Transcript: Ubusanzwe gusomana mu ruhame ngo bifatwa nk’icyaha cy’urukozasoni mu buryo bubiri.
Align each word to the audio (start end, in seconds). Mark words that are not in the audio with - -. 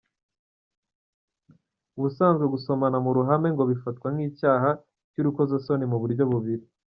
Ubusanzwe 1.97 2.45
gusomana 2.53 2.97
mu 3.05 3.11
ruhame 3.17 3.47
ngo 3.53 3.63
bifatwa 3.71 4.07
nk’icyaha 4.13 4.69
cy’urukozasoni 5.11 5.85
mu 5.93 5.99
buryo 6.03 6.25
bubiri. 6.31 6.65